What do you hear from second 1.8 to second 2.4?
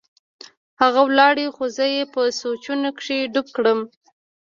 يې په